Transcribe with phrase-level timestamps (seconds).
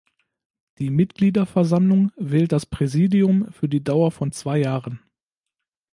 [0.79, 4.99] Die Mitgliederversammlung wählt das Präsidium für die Dauer von zwei Jahren.